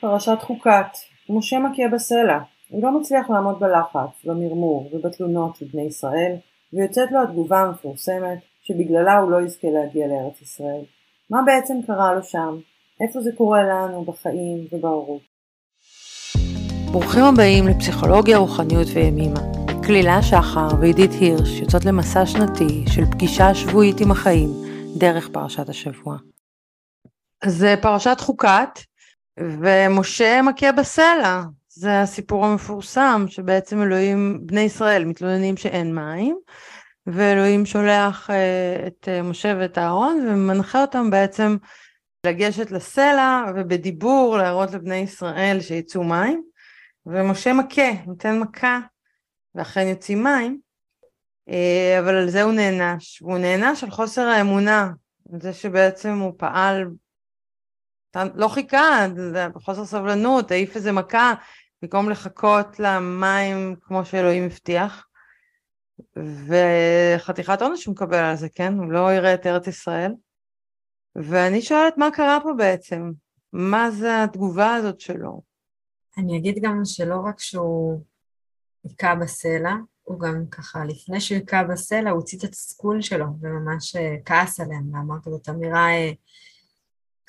פרשת 0.00 0.38
חוקת, 0.40 0.86
משה 1.28 1.58
מכה 1.58 1.82
בסלע, 1.92 2.38
הוא 2.68 2.82
לא 2.82 3.00
מצליח 3.00 3.30
לעמוד 3.30 3.60
בלחץ, 3.60 4.24
במרמור 4.24 4.90
ובתלונות 4.92 5.56
של 5.56 5.66
בני 5.72 5.82
ישראל, 5.82 6.32
ויוצאת 6.72 7.12
לו 7.12 7.22
התגובה 7.22 7.60
המפורסמת 7.60 8.38
שבגללה 8.62 9.18
הוא 9.18 9.30
לא 9.30 9.40
יזכה 9.40 9.68
להגיע 9.70 10.06
לארץ 10.06 10.42
ישראל. 10.42 10.82
מה 11.30 11.42
בעצם 11.46 11.74
קרה 11.86 12.14
לו 12.14 12.22
שם? 12.22 12.58
איפה 13.00 13.20
זה 13.20 13.30
קורה 13.36 13.62
לנו 13.62 14.04
בחיים 14.04 14.66
ובהורות? 14.72 15.22
ברוכים 16.92 17.24
הבאים 17.24 17.68
לפסיכולוגיה, 17.68 18.38
רוחניות 18.38 18.86
וימימה. 18.94 19.40
כלילה 19.86 20.22
שחר 20.22 20.68
ועידית 20.80 21.10
הירש 21.20 21.60
יוצאות 21.60 21.84
למסע 21.84 22.26
שנתי 22.26 22.84
של 22.94 23.04
פגישה 23.10 23.54
שבועית 23.54 24.00
עם 24.00 24.10
החיים 24.10 24.48
דרך 24.98 25.28
פרשת 25.32 25.68
השבוע. 25.68 26.16
אז 27.42 27.66
פרשת 27.82 28.16
חוקת, 28.20 28.68
ומשה 29.38 30.42
מכה 30.42 30.72
בסלע, 30.72 31.42
זה 31.68 32.00
הסיפור 32.00 32.46
המפורסם 32.46 33.24
שבעצם 33.28 33.82
אלוהים, 33.82 34.40
בני 34.46 34.60
ישראל 34.60 35.04
מתלוננים 35.04 35.56
שאין 35.56 35.94
מים, 35.94 36.38
ואלוהים 37.06 37.66
שולח 37.66 38.30
uh, 38.30 38.86
את 38.86 39.08
uh, 39.08 39.22
משה 39.22 39.54
ואת 39.58 39.78
אהרון 39.78 40.26
ומנחה 40.28 40.80
אותם 40.80 41.10
בעצם 41.10 41.56
לגשת 42.26 42.70
לסלע 42.70 43.44
ובדיבור 43.56 44.36
להראות 44.38 44.70
לבני 44.70 44.96
ישראל 44.96 45.60
שיצאו 45.60 46.04
מים, 46.04 46.42
ומשה 47.06 47.52
מכה, 47.52 47.92
נותן 48.06 48.38
מכה, 48.38 48.80
ואכן 49.54 49.86
יוצאים 49.86 50.22
מים, 50.22 50.58
uh, 51.50 51.52
אבל 51.98 52.14
על 52.14 52.30
זה 52.30 52.42
הוא 52.42 52.52
נענש, 52.52 53.22
והוא 53.22 53.38
נענש 53.38 53.84
על 53.84 53.90
חוסר 53.90 54.22
האמונה, 54.22 54.90
על 55.32 55.40
זה 55.40 55.52
שבעצם 55.52 56.18
הוא 56.18 56.32
פעל 56.36 56.86
לא 58.34 58.48
חיכה, 58.48 59.06
זה 59.32 59.48
בחוסר 59.54 59.84
סבלנות, 59.84 60.50
העיף 60.50 60.76
איזה 60.76 60.92
מכה, 60.92 61.34
במקום 61.82 62.10
לחכות 62.10 62.80
למים 62.80 63.76
כמו 63.80 64.04
שאלוהים 64.04 64.44
הבטיח. 64.44 65.06
וחתיכת 66.16 67.62
עונש 67.62 67.84
הוא 67.84 67.92
מקבל 67.92 68.16
על 68.16 68.36
זה, 68.36 68.48
כן? 68.54 68.74
הוא 68.78 68.92
לא 68.92 69.12
יראה 69.12 69.34
את 69.34 69.46
ארץ 69.46 69.66
ישראל. 69.66 70.12
ואני 71.16 71.62
שואלת 71.62 71.98
מה 71.98 72.10
קרה 72.10 72.38
פה 72.42 72.52
בעצם? 72.56 73.10
מה 73.52 73.90
זה 73.90 74.22
התגובה 74.22 74.74
הזאת 74.74 75.00
שלו? 75.00 75.42
אני 76.18 76.38
אגיד 76.38 76.58
גם 76.62 76.80
שלא 76.84 77.16
רק 77.26 77.40
שהוא 77.40 78.02
היכה 78.84 79.14
בסלע, 79.14 79.72
הוא 80.02 80.20
גם 80.20 80.44
ככה, 80.50 80.84
לפני 80.84 81.20
שהוא 81.20 81.38
היכה 81.38 81.64
בסלע, 81.64 82.10
הוא 82.10 82.18
הוציא 82.18 82.38
את 82.38 82.44
התסכול 82.44 83.02
שלו, 83.02 83.26
וממש 83.40 83.96
אה, 83.96 84.16
כעס 84.24 84.60
עליהם, 84.60 84.94
ואמר 84.94 85.16
כזאת 85.24 85.48
אמירה, 85.48 85.86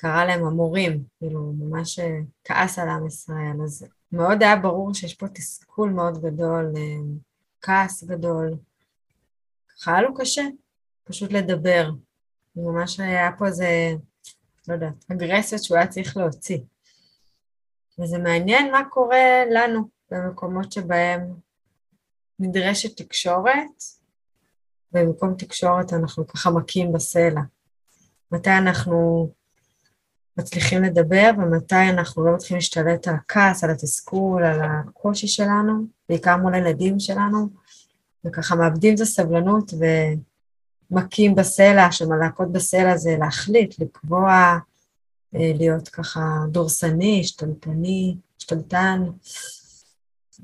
קרא 0.00 0.24
להם 0.24 0.44
המורים, 0.44 1.04
כאילו, 1.18 1.52
ממש 1.52 1.98
אה, 1.98 2.18
כעס 2.44 2.78
על 2.78 2.88
עם 2.88 3.06
ישראל. 3.06 3.62
אז 3.64 3.86
מאוד 4.12 4.42
היה 4.42 4.56
ברור 4.56 4.94
שיש 4.94 5.14
פה 5.14 5.28
תסכול 5.28 5.90
מאוד 5.90 6.22
גדול, 6.22 6.72
אה, 6.76 6.82
כעס 7.60 8.04
גדול. 8.04 8.54
ככה 9.68 9.92
היה 9.92 10.02
לו 10.02 10.14
קשה, 10.14 10.42
פשוט 11.04 11.32
לדבר. 11.32 11.90
ממש 12.56 13.00
היה 13.00 13.30
פה 13.38 13.46
איזה, 13.46 13.90
לא 14.68 14.74
יודעת, 14.74 15.04
אגרסיות 15.12 15.64
שהוא 15.64 15.78
היה 15.78 15.86
צריך 15.86 16.16
להוציא. 16.16 16.58
וזה 17.98 18.18
מעניין 18.18 18.72
מה 18.72 18.80
קורה 18.90 19.42
לנו 19.50 19.88
במקומות 20.10 20.72
שבהם 20.72 21.34
נדרשת 22.38 22.96
תקשורת, 22.96 23.82
ובמקום 24.92 25.34
תקשורת 25.34 25.92
אנחנו 25.92 26.26
ככה 26.26 26.50
מכים 26.50 26.92
בסלע. 26.92 27.40
מתי 28.32 28.50
אנחנו 28.50 29.28
מצליחים 30.38 30.82
לדבר 30.82 31.30
ומתי 31.38 31.74
אנחנו 31.90 32.24
לא 32.24 32.34
מתחילים 32.34 32.58
להשתלט 32.58 33.08
על 33.08 33.14
הכעס, 33.14 33.64
על 33.64 33.70
התסכול, 33.70 34.44
על 34.44 34.60
הקושי 34.62 35.26
שלנו, 35.26 35.86
בעיקר 36.08 36.36
מול 36.36 36.54
הילדים 36.54 37.00
שלנו, 37.00 37.48
וככה 38.24 38.56
מאבדים 38.56 38.94
את 38.94 39.00
הסבלנות 39.00 39.72
ומכים 40.90 41.34
בסלע, 41.34 41.92
שמלהקות 41.92 42.52
בסלע 42.52 42.96
זה 42.96 43.16
להחליט, 43.20 43.78
לקבוע, 43.78 44.58
אה, 45.34 45.52
להיות 45.54 45.88
ככה 45.88 46.20
דורסני, 46.50 47.24
שתלטני, 47.24 48.16
שתלטן. 48.38 49.02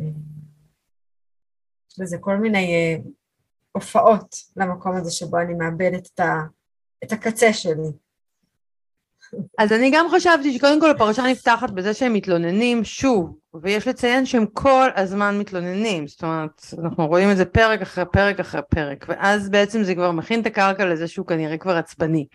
אה, 0.00 0.06
לזה 1.98 2.18
כל 2.18 2.36
מיני 2.36 2.74
אה, 2.74 2.96
הופעות 3.72 4.36
למקום 4.56 4.96
הזה 4.96 5.10
שבו 5.10 5.38
אני 5.38 5.54
מאבדת 5.54 6.08
את, 6.14 6.20
ה, 6.20 6.42
את 7.04 7.12
הקצה 7.12 7.52
שלי. 7.52 8.03
אז 9.58 9.72
אני 9.72 9.90
גם 9.94 10.06
חשבתי 10.10 10.52
שקודם 10.58 10.80
כל 10.80 10.90
הפרשה 10.90 11.22
נפתחת 11.22 11.70
בזה 11.70 11.94
שהם 11.94 12.12
מתלוננים 12.12 12.84
שוב, 12.84 13.36
ויש 13.62 13.88
לציין 13.88 14.26
שהם 14.26 14.46
כל 14.52 14.88
הזמן 14.96 15.38
מתלוננים, 15.38 16.06
זאת 16.06 16.22
אומרת, 16.22 16.62
אנחנו 16.82 17.06
רואים 17.06 17.30
את 17.30 17.36
זה 17.36 17.44
פרק 17.44 17.82
אחרי 17.82 18.04
פרק 18.12 18.40
אחרי 18.40 18.60
פרק, 18.70 19.04
ואז 19.08 19.50
בעצם 19.50 19.82
זה 19.82 19.94
כבר 19.94 20.10
מכין 20.10 20.40
את 20.40 20.46
הקרקע 20.46 20.84
לזה 20.84 21.08
שהוא 21.08 21.26
כנראה 21.26 21.58
כבר 21.58 21.76
עצבני. 21.76 22.26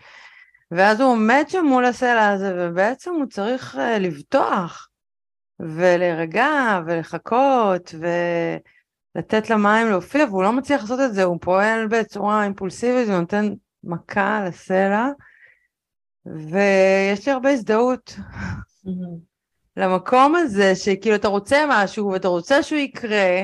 ואז 0.70 1.00
הוא 1.00 1.10
עומד 1.10 1.44
שם 1.48 1.64
מול 1.64 1.84
הסלע 1.84 2.28
הזה, 2.28 2.54
ובעצם 2.58 3.10
הוא 3.10 3.26
צריך 3.26 3.74
uh, 3.74 3.78
לבטוח, 4.00 4.88
ולהירגע, 5.60 6.80
ולחכות, 6.86 7.94
ולתת 9.14 9.50
למים 9.50 9.88
להופיע, 9.88 10.24
והוא 10.24 10.42
לא 10.42 10.52
מצליח 10.52 10.80
לעשות 10.80 11.00
את 11.00 11.14
זה, 11.14 11.22
הוא 11.22 11.38
פועל 11.40 11.86
בצורה 11.86 12.44
אימפולסיבית, 12.44 13.08
ונותן 13.08 13.48
מכה 13.84 14.44
לסלע. 14.48 15.08
ויש 16.26 17.26
לי 17.26 17.32
הרבה 17.32 17.50
הזדהות 17.50 18.16
למקום 19.76 20.34
הזה, 20.34 20.76
שכאילו 20.76 21.16
אתה 21.16 21.28
רוצה 21.28 21.64
משהו 21.68 22.06
ואתה 22.06 22.28
רוצה 22.28 22.62
שהוא 22.62 22.78
יקרה, 22.78 23.42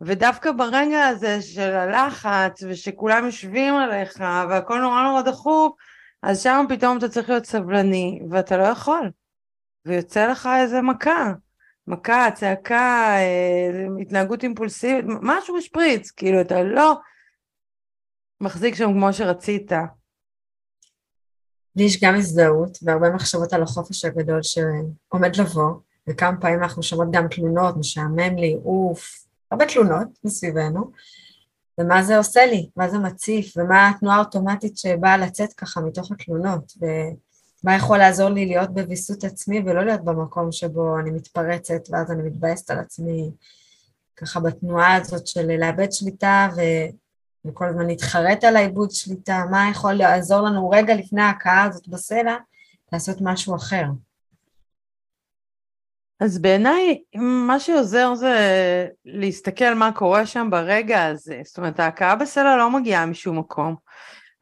ודווקא 0.00 0.52
ברגע 0.52 1.06
הזה 1.06 1.42
של 1.42 1.72
הלחץ 1.72 2.62
ושכולם 2.68 3.24
יושבים 3.24 3.74
עליך 3.74 4.20
והכל 4.50 4.80
נורא 4.80 5.02
נורא 5.02 5.22
דחוף, 5.22 5.72
אז 6.22 6.42
שם 6.42 6.64
פתאום 6.68 6.98
אתה 6.98 7.08
צריך 7.08 7.28
להיות 7.28 7.46
סבלני 7.46 8.20
ואתה 8.30 8.56
לא 8.56 8.64
יכול. 8.64 9.10
ויוצא 9.86 10.26
לך 10.26 10.48
איזה 10.60 10.82
מכה, 10.82 11.32
מכה, 11.86 12.28
צעקה, 12.34 13.16
אה, 13.16 13.86
התנהגות 14.00 14.42
אימפולסיבית, 14.42 15.04
משהו 15.22 15.56
משפריץ, 15.56 16.10
כאילו 16.10 16.40
אתה 16.40 16.62
לא 16.62 16.96
מחזיק 18.40 18.74
שם 18.74 18.92
כמו 18.92 19.12
שרצית. 19.12 19.72
לי 21.76 21.84
יש 21.84 22.00
גם 22.04 22.14
הזדהות 22.14 22.78
והרבה 22.82 23.10
מחשבות 23.10 23.52
על 23.52 23.62
החופש 23.62 24.04
הגדול 24.04 24.40
שעומד 24.42 25.36
לבוא, 25.36 25.70
וכמה 26.08 26.40
פעמים 26.40 26.62
אנחנו 26.62 26.82
שומעות 26.82 27.08
גם 27.10 27.28
תלונות, 27.28 27.76
משעמם 27.76 28.36
לי, 28.36 28.56
אוף, 28.64 29.24
הרבה 29.50 29.66
תלונות 29.66 30.08
מסביבנו, 30.24 30.90
ומה 31.80 32.02
זה 32.02 32.18
עושה 32.18 32.46
לי, 32.46 32.68
מה 32.76 32.88
זה 32.88 32.98
מציף, 32.98 33.56
ומה 33.56 33.88
התנועה 33.88 34.16
האוטומטית 34.16 34.78
שבאה 34.78 35.16
לצאת 35.16 35.52
ככה 35.52 35.80
מתוך 35.80 36.12
התלונות, 36.12 36.72
ומה 36.80 37.76
יכול 37.76 37.98
לעזור 37.98 38.28
לי 38.28 38.46
להיות 38.46 38.74
בוויסות 38.74 39.24
עצמי 39.24 39.62
ולא 39.66 39.84
להיות 39.84 40.04
במקום 40.04 40.52
שבו 40.52 40.98
אני 40.98 41.10
מתפרצת 41.10 41.80
ואז 41.90 42.10
אני 42.10 42.22
מתבאסת 42.22 42.70
על 42.70 42.78
עצמי, 42.78 43.30
ככה 44.16 44.40
בתנועה 44.40 44.96
הזאת 44.96 45.26
של 45.26 45.56
לאבד 45.56 45.92
שליטה 45.92 46.48
ו... 46.56 46.60
וכל 47.46 47.68
הזמן 47.68 47.86
להתחרט 47.86 48.44
על 48.44 48.56
העיבוד 48.56 48.90
שליטה, 48.90 49.42
מה 49.50 49.70
יכול 49.70 49.92
לעזור 49.92 50.40
לנו 50.40 50.70
רגע 50.70 50.94
לפני 50.94 51.22
ההכאה 51.22 51.62
הזאת 51.62 51.88
בסלע, 51.88 52.36
לעשות 52.92 53.16
משהו 53.20 53.56
אחר. 53.56 53.84
אז 56.20 56.38
בעיניי 56.38 57.02
מה 57.46 57.60
שעוזר 57.60 58.14
זה 58.14 58.36
להסתכל 59.04 59.74
מה 59.74 59.92
קורה 59.92 60.26
שם 60.26 60.48
ברגע 60.50 61.06
הזה, 61.06 61.40
זאת 61.44 61.58
אומרת 61.58 61.80
ההכאה 61.80 62.16
בסלע 62.16 62.56
לא 62.56 62.70
מגיעה 62.70 63.06
משום 63.06 63.38
מקום, 63.38 63.76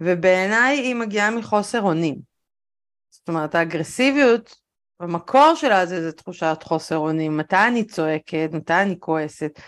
ובעיניי 0.01 0.79
היא 0.79 0.95
מגיעה 0.95 1.31
מחוסר 1.31 1.81
אונים. 1.81 2.17
זאת 3.11 3.29
אומרת 3.29 3.55
האגרסיביות, 3.55 4.57
המקור 5.01 5.55
שלה 5.55 5.87
זה, 5.87 6.03
זה 6.03 6.13
תחושת 6.13 6.59
חוסר 6.63 6.97
אונים, 6.97 7.37
מתי 7.37 7.57
אני 7.69 7.85
צועקת, 7.85 8.49
מתי 8.53 8.75
אני 8.75 8.97
כועסת, 9.01 9.61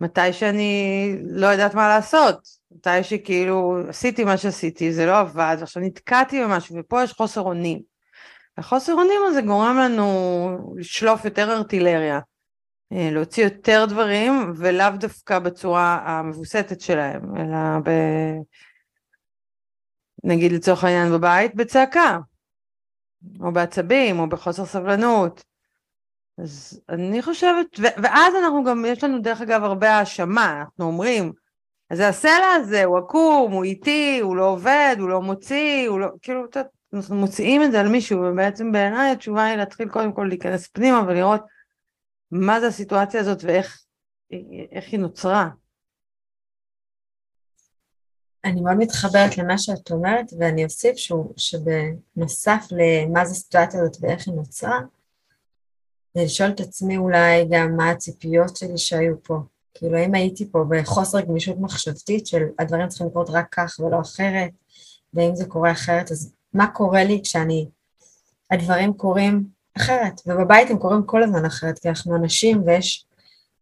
מתי 0.00 0.32
שאני 0.32 1.16
לא 1.22 1.46
יודעת 1.46 1.74
מה 1.74 1.88
לעשות, 1.88 2.48
מתי 2.74 3.02
שכאילו 3.02 3.78
עשיתי 3.88 4.24
מה 4.24 4.36
שעשיתי, 4.36 4.92
זה 4.92 5.06
לא 5.06 5.18
עבד, 5.18 5.56
ועכשיו 5.60 5.82
נתקעתי 5.82 6.44
במשהו, 6.44 6.76
ופה 6.78 7.02
יש 7.02 7.12
חוסר 7.12 7.40
אונים. 7.40 7.80
החוסר 8.58 8.92
אונים 8.92 9.20
הזה 9.26 9.42
גורם 9.42 9.76
לנו 9.78 10.74
לשלוף 10.76 11.24
יותר 11.24 11.52
ארטילריה, 11.52 12.20
אה, 12.92 13.10
להוציא 13.12 13.44
יותר 13.44 13.84
דברים, 13.88 14.52
ולאו 14.56 14.90
דווקא 14.98 15.38
בצורה 15.38 16.02
המבוסתת 16.04 16.80
שלהם, 16.80 17.36
אלא 17.36 17.78
ב... 17.84 17.90
נגיד 20.24 20.52
לצורך 20.52 20.84
העניין 20.84 21.12
בבית, 21.12 21.54
בצעקה, 21.54 22.18
או 23.40 23.52
בעצבים, 23.52 24.18
או 24.18 24.28
בחוסר 24.28 24.64
סבלנות. 24.64 25.44
אז 26.38 26.80
אני 26.88 27.22
חושבת, 27.22 27.66
ו- 27.78 28.02
ואז 28.02 28.34
אנחנו 28.44 28.64
גם, 28.64 28.84
יש 28.88 29.04
לנו 29.04 29.18
דרך 29.18 29.40
אגב 29.40 29.64
הרבה 29.64 29.90
האשמה, 29.90 30.60
אנחנו 30.60 30.84
אומרים, 30.84 31.32
אז 31.94 32.00
הסלע 32.00 32.52
הזה 32.56 32.84
הוא 32.84 32.98
עקום, 32.98 33.52
הוא 33.52 33.64
איטי, 33.64 34.18
הוא 34.22 34.36
לא 34.36 34.50
עובד, 34.50 34.96
הוא 34.98 35.08
לא 35.08 35.22
מוציא, 35.22 35.88
הוא 35.88 36.00
לא, 36.00 36.06
כאילו, 36.22 36.44
אנחנו 36.92 37.16
מוציאים 37.16 37.62
את 37.62 37.72
זה 37.72 37.80
על 37.80 37.88
מישהו, 37.88 38.20
ובעצם 38.22 38.72
בעיניי 38.72 39.10
התשובה 39.10 39.44
היא 39.44 39.56
להתחיל 39.56 39.88
קודם 39.88 40.12
כל 40.12 40.26
להיכנס 40.28 40.66
פנימה 40.66 41.02
ולראות 41.06 41.40
מה 42.30 42.60
זה 42.60 42.66
הסיטואציה 42.66 43.20
הזאת 43.20 43.44
ואיך 43.44 43.84
היא 44.92 45.00
נוצרה. 45.00 45.48
אני 48.44 48.60
מאוד 48.60 48.76
מתחברת 48.78 49.38
למה 49.38 49.58
שאת 49.58 49.90
אומרת, 49.90 50.26
ואני 50.38 50.64
אוסיף 50.64 50.96
שהוא, 50.96 51.34
שבנוסף 51.36 52.64
למה 52.70 53.24
זה 53.24 53.32
הסיטואציה 53.32 53.80
הזאת 53.80 53.96
ואיך 54.00 54.28
היא 54.28 54.34
נוצרה, 54.34 54.80
זה 56.14 56.24
לשאול 56.24 56.50
את 56.50 56.60
עצמי 56.60 56.96
אולי 56.96 57.48
גם 57.50 57.76
מה 57.76 57.90
הציפיות 57.90 58.56
שלי 58.56 58.78
שהיו 58.78 59.22
פה. 59.22 59.53
כאילו, 59.74 59.96
האם 59.96 60.14
הייתי 60.14 60.50
פה 60.50 60.64
בחוסר 60.68 61.20
גמישות 61.20 61.56
מחשבתית 61.60 62.26
של 62.26 62.42
הדברים 62.58 62.88
צריכים 62.88 63.06
לקרות 63.06 63.30
רק 63.30 63.46
כך 63.50 63.76
ולא 63.80 64.00
אחרת, 64.00 64.50
ואם 65.14 65.36
זה 65.36 65.46
קורה 65.46 65.72
אחרת, 65.72 66.10
אז 66.10 66.32
מה 66.52 66.66
קורה 66.66 67.04
לי 67.04 67.20
כשאני, 67.24 67.68
הדברים 68.50 68.92
קורים 68.92 69.44
אחרת, 69.76 70.20
ובבית 70.26 70.70
הם 70.70 70.78
קורים 70.78 71.02
כל 71.06 71.22
הזמן 71.22 71.44
אחרת, 71.44 71.78
כי 71.78 71.88
אנחנו 71.88 72.16
אנשים 72.16 72.62
ויש 72.66 73.06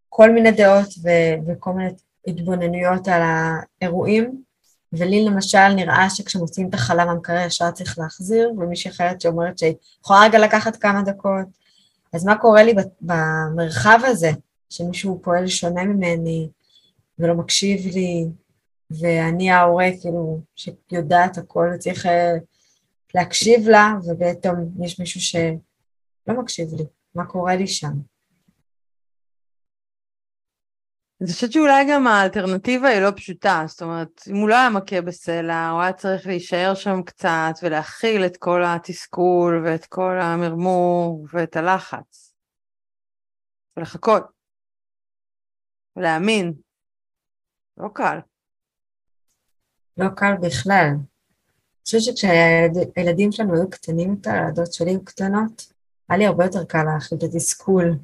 כל 0.08 0.30
מיני 0.30 0.50
דעות 0.50 0.88
ו- 1.02 1.46
וכל 1.46 1.72
מיני 1.72 1.90
התבוננויות 2.26 3.08
על 3.08 3.22
האירועים, 3.80 4.42
ולי 4.92 5.24
למשל 5.24 5.68
נראה 5.68 6.10
שכשמוציאים 6.10 6.68
את 6.68 6.74
החלה 6.74 7.04
מהמקרר 7.04 7.46
ישר 7.46 7.70
צריך 7.70 7.98
להחזיר, 7.98 8.52
ומישהי 8.58 8.90
אחרת 8.90 9.20
שאומרת 9.20 9.58
שהיא 9.58 9.74
יכולה 10.04 10.20
רגע 10.20 10.38
לקחת 10.38 10.76
כמה 10.76 11.02
דקות. 11.02 11.46
אז 12.12 12.24
מה 12.24 12.38
קורה 12.38 12.62
לי 12.62 12.74
במרחב 13.00 13.98
הזה, 14.04 14.30
שמישהו 14.72 15.20
פועל 15.22 15.46
שונה 15.46 15.84
ממני 15.84 16.48
ולא 17.18 17.34
מקשיב 17.34 17.86
לי, 17.94 18.24
ואני 19.00 19.50
ההורה, 19.50 19.86
כאילו, 20.00 20.40
שיודעת 20.56 21.38
הכל 21.38 21.70
וצריך 21.74 22.06
אה, 22.06 22.32
להקשיב 23.14 23.68
לה, 23.68 23.94
ופתאום 24.08 24.84
יש 24.84 25.00
מישהו 25.00 25.20
שלא 25.20 26.40
מקשיב 26.40 26.68
לי, 26.74 26.84
מה 27.14 27.26
קורה 27.26 27.56
לי 27.56 27.66
שם? 27.66 27.92
אני 31.20 31.32
חושבת 31.32 31.52
שאולי 31.52 31.84
גם 31.90 32.06
האלטרנטיבה 32.06 32.88
היא 32.88 33.00
לא 33.00 33.10
פשוטה, 33.16 33.64
זאת 33.66 33.82
אומרת, 33.82 34.22
אם 34.30 34.36
הוא 34.36 34.48
לא 34.48 34.54
היה 34.54 34.70
מכה 34.70 35.00
בסלע, 35.00 35.68
הוא 35.68 35.80
היה 35.80 35.92
צריך 35.92 36.26
להישאר 36.26 36.74
שם 36.74 37.02
קצת 37.02 37.52
ולהכיל 37.62 38.26
את 38.26 38.36
כל 38.36 38.62
התסכול 38.64 39.62
ואת 39.64 39.86
כל 39.86 40.20
המרמור 40.20 41.26
ואת 41.32 41.56
הלחץ. 41.56 42.34
ולחכות. 43.76 44.41
ולהאמין. 45.96 46.52
לא 47.78 47.88
קל. 47.94 48.18
לא 49.96 50.08
קל 50.16 50.34
בכלל. 50.42 50.88
אני 50.88 51.84
חושבת 51.84 52.16
שכשהילדים 52.16 53.32
שלנו 53.32 53.54
היו 53.54 53.70
קטנים 53.70 54.10
יותר, 54.10 54.30
הילדות 54.30 54.72
שלי 54.72 54.90
היו 54.90 55.04
קטנות, 55.04 55.72
היה 56.08 56.18
לי 56.18 56.26
הרבה 56.26 56.44
יותר 56.44 56.64
קל 56.64 56.82
להכיל 56.82 57.18
את 57.18 57.22
התסכול 57.22 57.94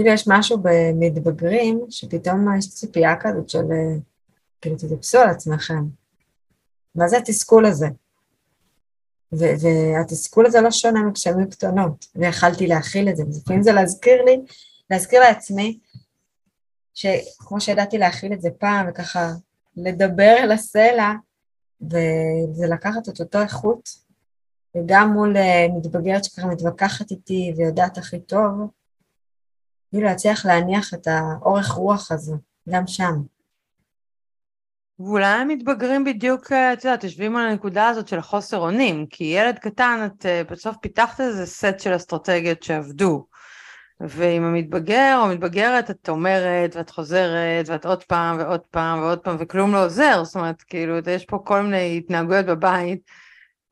כאילו 0.00 0.14
יש 0.14 0.28
משהו 0.28 0.58
במתבגרים, 0.62 1.80
שפתאום 1.90 2.58
יש 2.58 2.68
ציפייה 2.68 3.16
כזאת 3.20 3.48
של, 3.48 3.66
כאילו 4.60 4.76
תתאפסו 4.76 5.18
על 5.18 5.30
עצמכם. 5.30 5.84
מה 6.94 7.08
זה 7.08 7.18
התסכול 7.18 7.66
הזה? 7.66 7.86
ו- 9.32 9.54
והתסכול 9.60 10.46
הזה 10.46 10.60
לא 10.60 10.70
שונה 10.70 11.02
מכשהם 11.02 11.38
היו 11.38 11.50
קטנות, 11.50 12.06
ויכלתי 12.14 12.66
להכיל 12.66 13.08
את 13.08 13.16
זה, 13.16 13.22
ולפעמים 13.24 13.62
זה 13.62 13.72
להזכיר 13.72 14.22
לי, 14.24 14.40
להזכיר 14.90 15.20
לעצמי, 15.20 15.78
שכמו 17.00 17.60
שידעתי 17.60 17.98
להכיל 17.98 18.32
את 18.32 18.40
זה 18.40 18.48
פעם, 18.58 18.86
וככה 18.88 19.28
לדבר 19.76 20.34
אל 20.38 20.52
הסלע, 20.52 21.12
וזה 21.80 22.66
לקחת 22.70 23.08
את 23.08 23.20
אותו 23.20 23.42
איכות, 23.42 23.88
וגם 24.76 25.12
מול 25.12 25.36
אה, 25.36 25.66
מתבגרת 25.76 26.24
שככה 26.24 26.46
מתווכחת 26.46 27.10
איתי 27.10 27.52
ויודעת 27.56 27.98
הכי 27.98 28.20
טוב, 28.20 28.70
כאילו 29.90 30.06
להצליח 30.06 30.46
להניח 30.46 30.94
את 30.94 31.06
האורך 31.06 31.70
רוח 31.70 32.12
הזה, 32.12 32.34
גם 32.68 32.86
שם. 32.86 33.22
ואולי 34.98 35.26
הם 35.26 35.48
מתבגרים 35.48 36.04
בדיוק, 36.04 36.52
אה, 36.52 36.72
את 36.72 36.84
יודעת, 36.84 37.04
יושבים 37.04 37.36
על 37.36 37.48
הנקודה 37.48 37.88
הזאת 37.88 38.08
של 38.08 38.18
החוסר 38.18 38.58
אונים, 38.58 39.06
כי 39.06 39.24
ילד 39.24 39.58
קטן, 39.58 40.06
את 40.06 40.26
אה, 40.26 40.42
בסוף 40.50 40.76
פיתחת 40.76 41.20
איזה 41.20 41.46
סט 41.46 41.78
של 41.78 41.96
אסטרטגיות 41.96 42.62
שעבדו. 42.62 43.26
ועם 44.00 44.44
המתבגר 44.44 45.16
או 45.18 45.30
המתבגרת 45.30 45.90
את 45.90 46.08
אומרת 46.08 46.76
ואת 46.76 46.90
חוזרת 46.90 47.68
ואת 47.68 47.86
עוד 47.86 48.04
פעם 48.04 48.38
ועוד 48.38 48.60
פעם 48.60 48.98
ועוד 48.98 49.18
פעם 49.18 49.36
וכלום 49.40 49.72
לא 49.72 49.84
עוזר, 49.84 50.24
זאת 50.24 50.36
אומרת 50.36 50.62
כאילו 50.62 50.98
יש 51.10 51.24
פה 51.24 51.38
כל 51.44 51.62
מיני 51.62 51.98
התנהגויות 51.98 52.46
בבית 52.46 53.10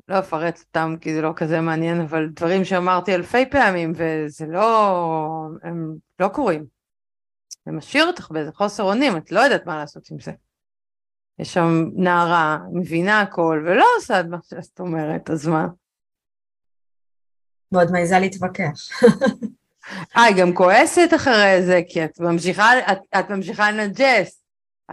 לא 0.08 0.18
אפרט 0.18 0.58
אותם 0.60 0.94
כי 1.00 1.14
זה 1.14 1.22
לא 1.22 1.32
כזה 1.36 1.60
מעניין, 1.60 2.00
אבל 2.00 2.28
דברים 2.28 2.64
שאמרתי 2.64 3.14
אלפי 3.14 3.46
פעמים 3.50 3.92
וזה 3.96 4.46
לא, 4.46 5.48
הם 5.62 5.94
לא 6.20 6.28
קורים. 6.28 6.66
זה 7.66 7.72
משאיר 7.72 8.06
אותך 8.06 8.30
באיזה 8.30 8.52
חוסר 8.52 8.82
אונים, 8.82 9.16
את 9.16 9.32
לא 9.32 9.40
יודעת 9.40 9.66
מה 9.66 9.76
לעשות 9.76 10.10
עם 10.10 10.20
זה. 10.20 10.32
יש 11.38 11.54
שם 11.54 11.84
נערה, 11.94 12.58
מבינה 12.72 13.20
הכל, 13.20 13.64
ולא 13.66 13.86
עושה 13.96 14.20
את 14.20 14.26
מה 14.26 14.38
שאת 14.42 14.80
אומרת, 14.80 15.30
אז 15.30 15.48
מה? 15.48 15.66
ועוד 17.72 17.90
מעיזה 17.90 18.18
להתווכח. 18.18 18.72
אה, 20.16 20.22
היא 20.22 20.36
גם 20.36 20.54
כועסת 20.54 21.08
אחרי 21.16 21.62
זה, 21.62 21.80
כי 21.88 22.04
את 22.04 22.20
ממשיכה, 22.20 22.78
את, 22.92 22.98
את 23.18 23.30
ממשיכה 23.30 23.70
לנג'ס. 23.70 24.42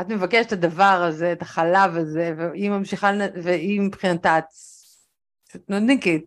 את 0.02 0.08
מבקשת 0.10 0.48
את 0.48 0.52
הדבר 0.52 1.04
הזה, 1.08 1.32
את 1.32 1.42
החלב 1.42 1.96
הזה, 1.96 2.34
והיא 2.38 2.70
ממשיכה, 2.70 3.12
והיא 3.44 3.82
מבחינתה 3.82 4.40
נודניקית. 5.70 6.26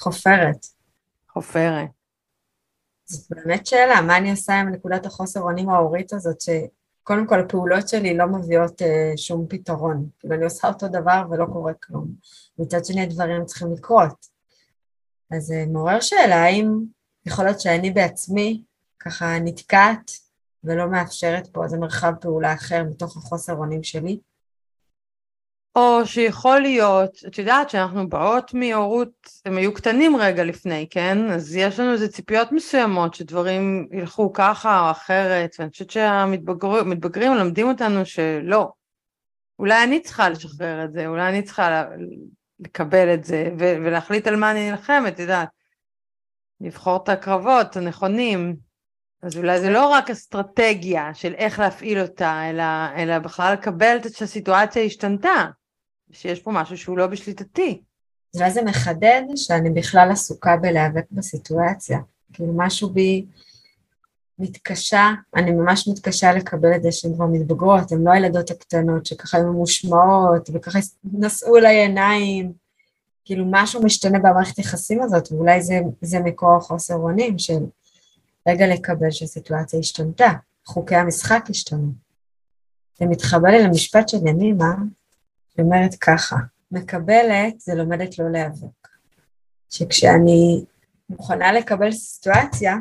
חופרת. 0.00 0.66
חופרת. 1.32 1.88
זאת 3.04 3.30
באמת 3.30 3.66
שאלה, 3.66 4.00
מה 4.00 4.16
אני 4.16 4.30
עושה 4.30 4.60
עם 4.60 4.68
נקודת 4.68 5.06
החוסר 5.06 5.40
אונים 5.40 5.68
ההורית 5.68 6.12
הזאת, 6.12 6.36
שקודם 6.40 7.26
כל 7.26 7.40
הפעולות 7.40 7.88
שלי 7.88 8.16
לא 8.16 8.26
מביאות 8.26 8.82
אה, 8.82 9.12
שום 9.16 9.46
פתרון. 9.48 10.08
כאילו 10.18 10.34
אני 10.34 10.44
עושה 10.44 10.68
אותו 10.68 10.88
דבר 10.88 11.22
ולא 11.30 11.46
קורה 11.52 11.72
כלום. 11.74 12.08
מצד 12.58 12.84
שני 12.84 13.02
הדברים 13.02 13.44
צריכים 13.44 13.72
לקרות. 13.72 14.26
אז 15.30 15.42
זה 15.42 15.54
אה, 15.54 15.66
מעורר 15.66 16.00
שאלה 16.00 16.36
האם 16.36 16.78
יכול 17.30 17.44
להיות 17.44 17.60
שאני 17.60 17.90
בעצמי 17.90 18.62
ככה 18.98 19.38
נתקעת 19.38 20.10
ולא 20.64 20.90
מאפשרת 20.90 21.46
פה 21.52 21.64
איזה 21.64 21.78
מרחב 21.78 22.12
פעולה 22.20 22.54
אחר 22.54 22.84
מתוך 22.84 23.16
החוסר 23.16 23.54
אונים 23.54 23.82
שלי, 23.82 24.18
או 25.76 26.06
שיכול 26.06 26.60
להיות, 26.60 27.18
את 27.26 27.38
יודעת 27.38 27.70
שאנחנו 27.70 28.08
באות 28.08 28.54
מהורות, 28.54 29.08
הם 29.44 29.56
היו 29.56 29.74
קטנים 29.74 30.16
רגע 30.16 30.44
לפני, 30.44 30.86
כן? 30.90 31.30
אז 31.30 31.56
יש 31.56 31.80
לנו 31.80 31.92
איזה 31.92 32.08
ציפיות 32.08 32.52
מסוימות 32.52 33.14
שדברים 33.14 33.88
ילכו 33.92 34.32
ככה 34.32 34.86
או 34.86 34.90
אחרת, 34.90 35.56
ואני 35.58 35.70
חושבת 35.70 35.90
שהמתבגרים 35.90 37.32
מלמדים 37.32 37.68
אותנו 37.68 38.06
שלא. 38.06 38.72
אולי 39.58 39.84
אני 39.84 40.00
צריכה 40.00 40.28
לשחרר 40.28 40.84
את 40.84 40.92
זה, 40.92 41.06
אולי 41.06 41.28
אני 41.28 41.42
צריכה 41.42 41.84
לקבל 42.60 43.14
את 43.14 43.24
זה 43.24 43.50
ולהחליט 43.58 44.26
על 44.26 44.36
מה 44.36 44.50
אני 44.50 44.70
נלחמת, 44.70 45.14
את 45.14 45.18
יודעת. 45.18 45.59
לבחור 46.60 46.96
את 46.96 47.08
הקרבות 47.08 47.76
הנכונים. 47.76 48.56
אז 49.22 49.36
אולי 49.36 49.60
זה 49.60 49.70
לא 49.70 49.88
רק 49.88 50.10
אסטרטגיה 50.10 51.14
של 51.14 51.34
איך 51.34 51.58
להפעיל 51.58 52.00
אותה, 52.00 52.50
אלא, 52.50 52.62
אלא 52.96 53.18
בכלל 53.18 53.52
לקבל 53.52 53.96
את 53.96 54.14
שהסיטואציה 54.14 54.82
השתנתה. 54.82 55.44
שיש 56.12 56.40
פה 56.40 56.50
משהו 56.50 56.78
שהוא 56.78 56.98
לא 56.98 57.06
בשליטתי. 57.06 57.82
אולי 58.34 58.50
זה 58.50 58.62
מחדד 58.62 59.22
שאני 59.36 59.70
בכלל 59.70 60.08
עסוקה 60.10 60.56
בלהיאבק 60.56 61.04
בסיטואציה. 61.10 61.98
כאילו 62.32 62.52
משהו 62.56 62.90
בי 62.90 63.26
מתקשה, 64.38 65.10
אני 65.36 65.50
ממש 65.50 65.88
מתקשה 65.88 66.32
לקבל 66.32 66.74
את 66.76 66.82
זה 66.82 66.92
שהן 66.92 67.14
כבר 67.14 67.26
מתבגרות, 67.26 67.92
הן 67.92 68.02
לא 68.02 68.10
הילדות 68.10 68.50
הקטנות 68.50 69.06
שככה 69.06 69.38
היו 69.38 69.52
ממושמעות 69.52 70.50
וככה 70.52 70.78
נשאו 71.04 71.56
אליי 71.56 71.76
עיניים. 71.76 72.52
כאילו 73.30 73.44
משהו 73.50 73.82
משתנה 73.82 74.18
במערכת 74.18 74.56
היחסים 74.56 75.02
הזאת, 75.02 75.32
ואולי 75.32 75.62
זה, 75.62 75.80
זה 76.00 76.20
מקור 76.20 76.56
החוסר 76.56 76.94
אונים 76.94 77.38
של 77.38 77.58
רגע 78.48 78.66
לקבל 78.66 79.10
שהסיטואציה 79.10 79.80
השתנתה, 79.80 80.28
חוקי 80.66 80.94
המשחק 80.94 81.44
השתנו. 81.48 81.92
זה 82.98 83.06
מתחבר 83.06 83.48
לי 83.48 83.62
למשפט 83.62 84.08
של 84.08 84.26
ימימה, 84.26 84.74
היא 85.56 85.64
אומרת 85.64 85.94
ככה, 85.94 86.36
מקבלת 86.70 87.60
זה 87.60 87.74
לומדת 87.74 88.18
לא 88.18 88.30
להיאבק. 88.30 88.88
שכשאני 89.70 90.64
מוכנה 91.10 91.52
לקבל 91.52 91.92
סיטואציה, 91.92 92.76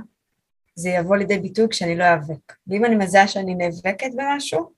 זה 0.75 0.89
יבוא 0.89 1.15
לידי 1.15 1.39
ביטוי 1.39 1.67
כשאני 1.69 1.95
לא 1.95 2.03
איאבק. 2.03 2.53
ואם 2.67 2.85
אני 2.85 2.95
מזהה 2.95 3.27
שאני 3.27 3.55
נאבקת 3.55 4.11
במשהו, 4.17 4.71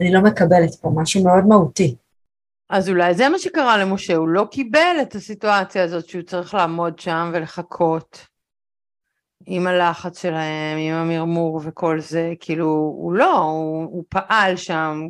אני 0.00 0.12
לא 0.12 0.20
מקבלת 0.20 0.74
פה 0.74 0.90
משהו 0.94 1.24
מאוד 1.24 1.46
מהותי. 1.46 1.96
אז 2.70 2.88
אולי 2.88 3.14
זה 3.14 3.28
מה 3.28 3.38
שקרה 3.38 3.78
למשה, 3.78 4.16
הוא 4.16 4.28
לא 4.28 4.46
קיבל 4.50 4.96
את 5.02 5.14
הסיטואציה 5.14 5.84
הזאת 5.84 6.08
שהוא 6.08 6.22
צריך 6.22 6.54
לעמוד 6.54 6.98
שם 6.98 7.30
ולחכות 7.34 8.26
עם 9.46 9.66
הלחץ 9.66 10.22
שלהם, 10.22 10.78
עם 10.78 10.94
המרמור 10.94 11.60
וכל 11.64 12.00
זה, 12.00 12.32
כאילו, 12.40 12.66
הוא 12.96 13.12
לא, 13.12 13.38
הוא, 13.38 13.84
הוא 13.84 14.04
פעל 14.08 14.56
שם 14.56 15.00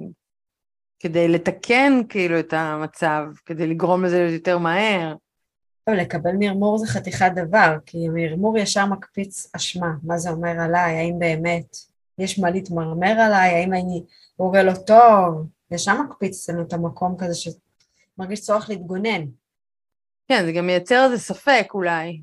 כדי 1.01 1.29
לתקן 1.29 2.01
כאילו 2.09 2.39
את 2.39 2.53
המצב, 2.53 3.25
כדי 3.47 3.67
לגרום 3.67 4.05
לזה 4.05 4.19
להיות 4.19 4.33
יותר 4.33 4.59
מהר. 4.59 5.15
טוב, 5.85 5.95
לקבל 5.95 6.33
מרמור 6.39 6.79
זה 6.79 6.87
חתיכת 6.87 7.33
דבר, 7.35 7.77
כי 7.87 8.09
מרמור 8.09 8.59
ישר 8.59 8.87
מקפיץ 8.87 9.51
אשמה, 9.57 9.93
מה 10.03 10.19
זה 10.19 10.31
אומר 10.31 10.61
עליי, 10.61 10.97
האם 10.97 11.19
באמת 11.19 11.77
יש 12.19 12.39
מה 12.39 12.51
להתמרמר 12.51 13.21
עליי, 13.21 13.55
האם 13.55 13.73
אני 13.73 14.05
הורה 14.37 14.63
לא 14.63 14.73
טוב, 14.87 15.47
ישר 15.75 16.03
מקפיץ 16.03 16.51
לנו 16.51 16.63
את 16.63 16.73
המקום 16.73 17.17
כזה 17.19 17.35
שמרגיש 17.35 18.41
צורך 18.41 18.71
להתגונן. 18.71 19.25
כן, 20.29 20.45
זה 20.45 20.53
גם 20.53 20.67
מייצר 20.67 21.05
איזה 21.05 21.19
ספק 21.19 21.67
אולי, 21.75 22.21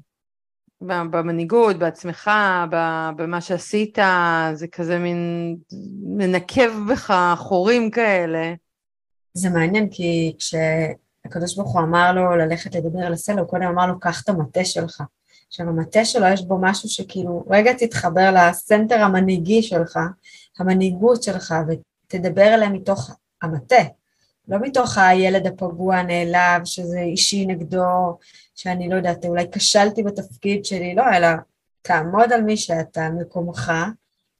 במנהיגות, 0.81 1.79
בעצמך, 1.79 2.31
במה 3.15 3.41
שעשית, 3.41 3.97
זה 4.53 4.67
כזה 4.67 4.99
מין 4.99 5.57
מנקב 6.03 6.91
בך 6.91 7.33
חורים 7.37 7.91
כאלה. 7.91 8.53
זה 9.33 9.49
מעניין, 9.49 9.89
כי 9.91 10.35
כשהקדוש 10.39 11.55
ברוך 11.55 11.73
הוא 11.73 11.81
אמר 11.81 12.13
לו 12.13 12.35
ללכת 12.35 12.75
לדבר 12.75 12.99
על 12.99 13.13
הסלע, 13.13 13.41
הוא 13.41 13.49
קודם 13.49 13.63
אמר 13.63 13.87
לו, 13.87 13.99
קח 13.99 14.21
את 14.23 14.29
המטה 14.29 14.65
שלך. 14.65 15.03
עכשיו, 15.47 15.67
המטה 15.69 16.05
שלו 16.05 16.25
יש 16.27 16.41
בו 16.41 16.57
משהו 16.61 16.89
שכאילו, 16.89 17.45
רגע 17.49 17.73
תתחבר 17.73 18.31
לסנטר 18.31 18.95
המנהיגי 18.95 19.63
שלך, 19.63 19.99
המנהיגות 20.59 21.23
שלך, 21.23 21.55
ותדבר 21.67 22.53
אליהם 22.53 22.73
מתוך 22.73 23.11
המטה. 23.41 23.83
לא 24.47 24.57
מתוך 24.61 24.97
הילד 24.97 25.47
הפגוע 25.47 25.95
הנעלב, 25.95 26.65
שזה 26.65 26.99
אישי 26.99 27.45
נגדו, 27.45 28.17
שאני 28.55 28.89
לא 28.89 28.95
יודעת, 28.95 29.25
אולי 29.25 29.45
כשלתי 29.51 30.03
בתפקיד 30.03 30.65
שלי, 30.65 30.95
לא, 30.95 31.03
אלא 31.17 31.27
תעמוד 31.81 32.33
על 32.33 32.41
מי 32.41 32.57
שאתה, 32.57 33.05
על 33.05 33.11
מקומך, 33.11 33.71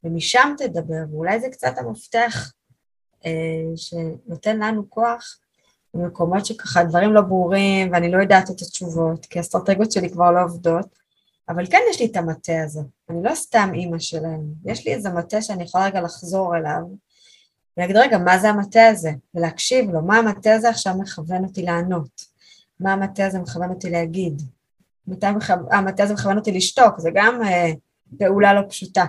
ומשם 0.03 0.53
תדבר, 0.58 1.03
ואולי 1.12 1.39
זה 1.39 1.50
קצת 1.50 1.77
המפתח 1.77 2.51
אה, 3.25 3.31
שנותן 3.75 4.60
לנו 4.60 4.89
כוח 4.89 5.38
במקומות 5.93 6.46
שככה 6.46 6.84
דברים 6.84 7.13
לא 7.13 7.22
ברורים, 7.22 7.91
ואני 7.91 8.12
לא 8.12 8.22
יודעת 8.22 8.50
את 8.50 8.62
התשובות, 8.62 9.25
כי 9.25 9.39
האסטרטגיות 9.39 9.91
שלי 9.91 10.10
כבר 10.10 10.31
לא 10.31 10.43
עובדות, 10.43 10.86
אבל 11.50 11.65
כן 11.65 11.79
יש 11.89 12.00
לי 12.00 12.05
את 12.05 12.17
המטה 12.17 12.63
הזה, 12.63 12.81
אני 13.10 13.24
לא 13.24 13.36
סתם 13.36 13.72
אימא 13.74 14.00
שלהם, 14.00 14.41
יש 14.65 14.88
לי 14.88 14.93
איזה 14.93 15.10
מטה 15.10 15.41
שאני 15.41 15.63
יכולה 15.63 15.86
רגע 15.86 16.01
לחזור 16.01 16.58
אליו, 16.58 16.81
ולהגיד, 17.81 17.97
רגע, 17.97 18.17
מה 18.17 18.38
זה 18.38 18.50
המטה 18.50 18.88
הזה? 18.88 19.11
ולהקשיב 19.35 19.89
לו, 19.89 20.01
מה 20.01 20.17
המטה 20.17 20.55
הזה 20.55 20.69
עכשיו 20.69 20.93
מכוון 21.00 21.43
אותי 21.43 21.61
לענות? 21.61 22.21
מה 22.79 22.93
המטה 22.93 23.25
הזה 23.25 23.39
מכוון 23.39 23.69
אותי 23.69 23.89
להגיד? 23.89 24.41
מתי 25.07 25.25
המטה 25.71 26.03
הזה 26.03 26.13
מכוון 26.13 26.38
אותי 26.38 26.51
לשתוק? 26.51 27.00
זה 27.00 27.09
גם 27.13 27.43
אה, 27.43 27.71
פעולה 28.19 28.53
לא 28.53 28.61
פשוטה. 28.69 29.05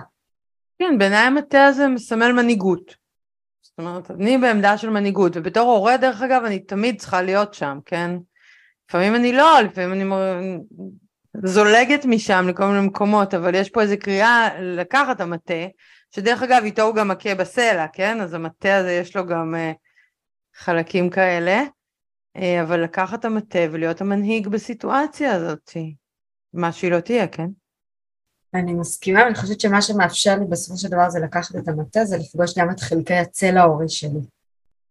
כן, 0.79 0.97
בעיניי 0.97 1.19
המטה 1.19 1.65
הזה 1.65 1.87
מסמל 1.87 2.31
מנהיגות. 2.31 2.95
זאת 3.61 3.79
אומרת, 3.79 4.11
אני 4.11 4.37
בעמדה 4.37 4.77
של 4.77 4.89
מנהיגות, 4.89 5.37
ובתור 5.37 5.71
הורה, 5.71 5.97
דרך 5.97 6.21
אגב, 6.21 6.43
אני 6.45 6.59
תמיד 6.59 6.99
צריכה 6.99 7.21
להיות 7.21 7.53
שם, 7.53 7.79
כן? 7.85 8.11
לפעמים 8.89 9.15
אני 9.15 9.33
לא, 9.33 9.59
לפעמים 9.61 9.93
אני 9.93 10.03
זולגת 11.43 12.05
משם 12.05 12.45
לכל 12.49 12.65
מיני 12.65 12.87
מקומות, 12.87 13.33
אבל 13.33 13.55
יש 13.55 13.69
פה 13.69 13.81
איזו 13.81 13.95
קריאה 13.99 14.49
לקחת 14.61 15.21
המטה, 15.21 15.67
שדרך 16.11 16.43
אגב 16.43 16.63
איתו 16.63 16.81
הוא 16.81 16.95
גם 16.95 17.07
מכה 17.07 17.35
בסלע, 17.35 17.87
כן? 17.93 18.21
אז 18.21 18.33
המטה 18.33 18.75
הזה 18.75 18.91
יש 18.91 19.15
לו 19.15 19.27
גם 19.27 19.55
uh, 19.55 19.75
חלקים 20.55 21.09
כאלה, 21.09 21.63
uh, 22.37 22.41
אבל 22.61 22.83
לקחת 22.83 23.25
המטה 23.25 23.59
ולהיות 23.71 24.01
המנהיג 24.01 24.47
בסיטואציה 24.47 25.35
הזאת, 25.35 25.71
מה 26.53 26.71
שהיא 26.71 26.91
לא 26.91 26.99
תהיה, 26.99 27.27
כן? 27.27 27.47
אני 28.53 28.73
מסכימה, 28.73 29.23
ואני 29.23 29.35
חושבת 29.35 29.59
שמה 29.59 29.81
שמאפשר 29.81 30.35
לי 30.35 30.45
בסופו 30.45 30.77
של 30.77 30.87
דבר 30.87 31.09
זה 31.09 31.19
לקחת 31.19 31.55
את 31.55 31.67
המטה, 31.67 32.05
זה 32.05 32.17
לפגוש 32.17 32.57
גם 32.57 32.71
את 32.71 32.79
חלקי 32.79 33.13
הצל 33.13 33.57
ההורי 33.57 33.89
שלי. 33.89 34.19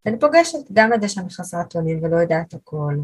ואני 0.07 0.19
פוגשת 0.19 0.59
גם 0.73 0.95
את 0.95 1.01
זה 1.03 1.09
שאני 1.09 1.31
חסרת 1.31 1.77
אונים 1.77 2.05
ולא 2.05 2.17
יודעת 2.17 2.55
הכל, 2.55 2.95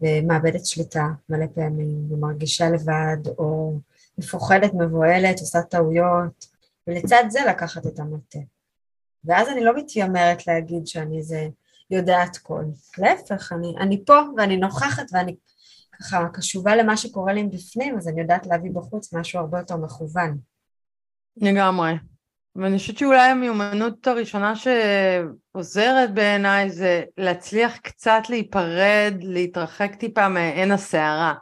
ומאבדת 0.00 0.66
שליטה 0.66 1.06
מלא 1.28 1.46
פעמים, 1.54 2.12
ומרגישה 2.12 2.70
לבד, 2.70 3.28
או 3.38 3.78
מפוחדת, 4.18 4.74
מבוהלת, 4.74 5.40
עושה 5.40 5.62
טעויות, 5.62 6.46
ולצד 6.86 7.24
זה 7.28 7.40
לקחת 7.48 7.86
את 7.86 7.98
המטה. 7.98 8.38
ואז 9.24 9.48
אני 9.48 9.64
לא 9.64 9.76
מתיימרת 9.76 10.46
להגיד 10.46 10.86
שאני 10.86 11.22
זה 11.22 11.48
יודעת 11.90 12.36
כל. 12.36 12.64
להפך, 12.98 13.52
אני, 13.52 13.74
אני 13.80 14.04
פה 14.06 14.18
ואני 14.36 14.56
נוכחת 14.56 15.06
ואני 15.12 15.36
ככה 15.98 16.28
קשובה 16.32 16.76
למה 16.76 16.96
שקורה 16.96 17.32
לי 17.32 17.42
מבפנים, 17.42 17.98
אז 17.98 18.08
אני 18.08 18.20
יודעת 18.20 18.46
להביא 18.46 18.70
בחוץ 18.74 19.12
משהו 19.12 19.40
הרבה 19.40 19.58
יותר 19.58 19.76
מכוון. 19.76 20.38
לגמרי. 21.36 21.92
ואני 22.58 22.78
חושבת 22.78 22.98
שאולי 22.98 23.28
המיומנות 23.30 24.06
הראשונה 24.06 24.52
שעוזרת 24.56 26.14
בעיניי 26.14 26.70
זה 26.70 27.02
להצליח 27.16 27.76
קצת 27.76 28.22
להיפרד, 28.28 29.14
להתרחק 29.20 29.94
טיפה 29.94 30.28
מעין 30.28 30.72
הסערה. 30.72 31.34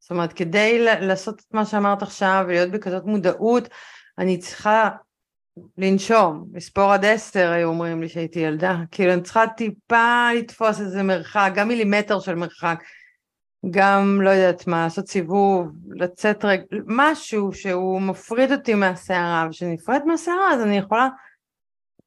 זאת 0.00 0.10
אומרת, 0.10 0.32
כדי 0.32 0.84
לעשות 1.00 1.40
את 1.40 1.54
מה 1.54 1.64
שאמרת 1.64 2.02
עכשיו 2.02 2.44
ולהיות 2.48 2.70
בכזאת 2.70 3.04
מודעות, 3.04 3.68
אני 4.18 4.38
צריכה 4.38 4.88
לנשום, 5.78 6.46
לספור 6.54 6.92
עד 6.92 7.04
עשר 7.04 7.50
היו 7.50 7.68
אומרים 7.68 8.02
לי 8.02 8.08
שהייתי 8.08 8.40
ילדה, 8.40 8.76
כאילו 8.90 9.12
אני 9.12 9.22
צריכה 9.22 9.46
טיפה 9.46 10.28
לתפוס 10.38 10.80
איזה 10.80 11.02
מרחק, 11.02 11.52
גם 11.54 11.68
מילימטר 11.68 12.20
של 12.20 12.34
מרחק, 12.34 12.82
גם 13.70 14.20
לא 14.22 14.30
יודעת 14.30 14.66
מה, 14.66 14.84
לעשות 14.84 15.08
סיבוב, 15.08 15.68
לצאת 15.88 16.44
רגע, 16.44 16.62
משהו 16.86 17.52
שהוא 17.52 18.00
מפריד 18.00 18.52
אותי 18.52 18.74
מהסערה, 18.74 19.46
וכשנפרד 19.48 20.02
מהסערה 20.06 20.54
אז 20.54 20.60
אני 20.60 20.78
יכולה, 20.78 21.08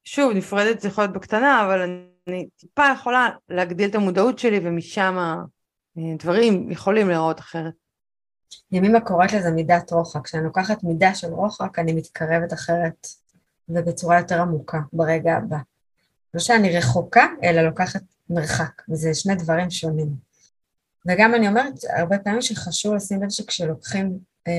שוב, 0.04 0.34
נפרדת 0.34 0.82
זה 0.82 0.88
יכול 0.88 1.04
להיות 1.04 1.14
בקטנה, 1.14 1.66
אבל 1.66 1.82
אני 2.28 2.48
טיפה 2.56 2.84
יכולה 2.94 3.30
להגדיל 3.50 3.90
את 3.90 3.96
המודעות 3.96 4.40
שלי 4.40 4.60
ומשם 4.64 5.18
דברים 6.20 6.72
יכולים 6.72 7.08
להיראות 7.08 7.40
אחרת. 7.40 7.74
ימימה 8.72 9.00
קוראת 9.00 9.34
לזה 9.34 9.52
מידת 9.52 9.92
רוחק. 9.92 10.26
כשאני 10.26 10.44
לוקחת 10.44 10.84
מידה 10.84 11.16
של 11.16 11.28
רוחק, 11.28 11.80
אני 11.80 11.94
מתקרבת 11.94 12.54
אחרת 12.54 13.08
ובצורה 13.70 14.18
יותר 14.18 14.42
עמוקה 14.42 14.80
ברגע 14.94 15.38
הבא. 15.38 15.58
לא 16.34 16.40
שאני 16.40 16.78
רחוקה, 16.78 17.26
אלא 17.44 17.62
לוקחת 17.62 18.02
מרחק, 18.30 18.82
וזה 18.90 19.14
שני 19.14 19.36
דברים 19.36 19.70
שונים. 19.70 20.27
וגם 21.08 21.36
אני 21.36 21.48
אומרת 21.48 21.74
הרבה 21.98 22.20
פעמים 22.20 22.42
שחשוב 22.42 22.94
לשים 22.94 23.24
לב 23.24 23.30
שכשלוקחים 23.30 24.20
אה, 24.48 24.54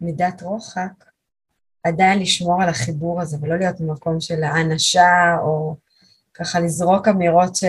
מידת 0.00 0.42
רוחק, 0.42 1.04
עדיין 1.84 2.18
לשמור 2.18 2.62
על 2.62 2.68
החיבור 2.68 3.20
הזה, 3.20 3.36
ולא 3.40 3.56
להיות 3.58 3.80
במקום 3.80 4.20
של 4.20 4.44
האנשה, 4.44 5.36
או 5.42 5.76
ככה 6.34 6.60
לזרוק 6.60 7.08
אמירות 7.08 7.56
ש... 7.56 7.64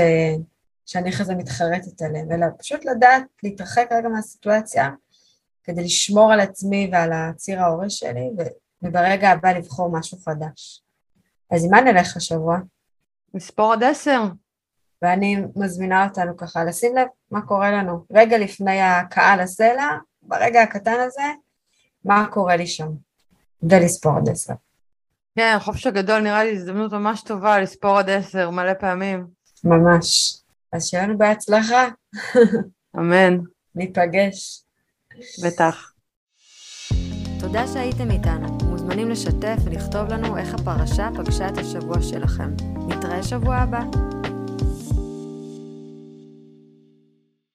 שאני 0.85 1.09
אחרי 1.09 1.25
זה 1.25 1.35
מתחרטת 1.35 2.01
עליהן, 2.01 2.31
אלא 2.31 2.45
פשוט 2.59 2.85
לדעת 2.85 3.23
להתרחק 3.43 3.87
רגע 3.91 4.09
מהסיטואציה, 4.09 4.89
כדי 5.63 5.83
לשמור 5.83 6.33
על 6.33 6.39
עצמי 6.39 6.89
ועל 6.91 7.11
הציר 7.13 7.61
ההורי 7.61 7.89
שלי, 7.89 8.29
וברגע 8.81 9.29
הבא 9.29 9.51
לבחור 9.51 9.91
משהו 9.99 10.17
חדש. 10.17 10.83
אז 11.51 11.65
עם 11.65 11.71
מה 11.71 11.81
נלך 11.81 12.17
השבוע? 12.17 12.57
לספור 13.33 13.73
עד 13.73 13.83
עשר. 13.83 14.23
ואני 15.05 15.37
מזמינה 15.55 16.07
אותנו 16.07 16.37
ככה 16.37 16.63
לשים 16.63 16.95
לב 16.95 17.07
מה 17.31 17.41
קורה 17.41 17.71
לנו 17.71 18.05
רגע 18.11 18.37
לפני 18.37 18.81
הקהל 18.81 19.39
הסלע, 19.39 19.91
ברגע 20.23 20.61
הקטן 20.61 20.99
הזה, 20.99 21.23
מה 22.05 22.27
קורה 22.31 22.55
לי 22.55 22.67
שם, 22.67 22.87
ולספור 23.63 24.17
עד 24.17 24.29
עשר. 24.29 24.53
כן, 25.35 25.53
החופש 25.57 25.87
הגדול 25.87 26.21
נראה 26.21 26.43
לי 26.43 26.51
הזדמנות 26.51 26.93
ממש 26.93 27.21
טובה 27.21 27.59
לספור 27.59 27.97
עד 27.97 28.09
עשר 28.09 28.49
מלא 28.49 28.73
פעמים. 28.73 29.27
ממש. 29.63 30.37
אז 30.71 30.87
שיהיה 30.87 31.03
לנו 31.03 31.17
בהצלחה. 31.17 31.87
אמן. 32.97 33.37
ניפגש. 33.75 34.63
בטח. 35.43 35.91
תודה 37.39 37.67
שהייתם 37.67 38.11
איתנו. 38.11 38.57
מוזמנים 38.69 39.09
לשתף 39.09 39.57
ולכתוב 39.65 40.09
לנו 40.09 40.37
איך 40.37 40.53
הפרשה 40.53 41.09
פגשה 41.17 41.47
את 41.47 41.57
השבוע 41.57 42.01
שלכם. 42.01 42.53
נתראה 42.87 43.23
שבוע 43.23 43.55
הבא. 43.55 43.79